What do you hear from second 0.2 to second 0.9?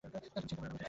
চিন্তা করো না।